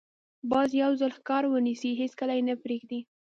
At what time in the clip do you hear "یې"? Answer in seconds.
2.37-2.43